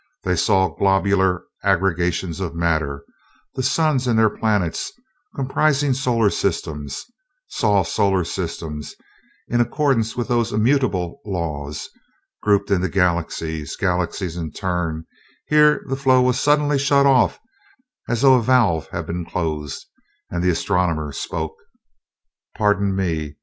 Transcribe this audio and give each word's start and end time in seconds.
They 0.23 0.35
saw 0.35 0.73
globular 0.75 1.43
aggregations 1.61 2.39
of 2.39 2.55
matter, 2.55 3.05
the 3.53 3.61
suns 3.61 4.07
and 4.07 4.17
their 4.17 4.31
planets, 4.31 4.91
comprising 5.35 5.93
solar 5.93 6.31
systems; 6.31 7.05
saw 7.47 7.83
solar 7.83 8.23
systems, 8.23 8.95
in 9.47 9.61
accordance 9.61 10.17
with 10.17 10.27
those 10.27 10.51
immutable 10.51 11.21
laws, 11.23 11.87
grouped 12.41 12.71
into 12.71 12.89
galaxies, 12.89 13.75
galaxies 13.75 14.35
in 14.35 14.53
turn 14.53 15.05
here 15.45 15.83
the 15.87 15.95
flow 15.95 16.23
was 16.23 16.39
suddenly 16.39 16.79
shut 16.79 17.05
off 17.05 17.39
as 18.09 18.23
though 18.23 18.33
a 18.37 18.41
valve 18.41 18.87
had 18.87 19.05
been 19.05 19.23
closed, 19.23 19.85
and 20.31 20.43
the 20.43 20.49
astronomer 20.49 21.11
spoke. 21.11 21.55
"Pardon 22.57 22.95
me. 22.95 23.35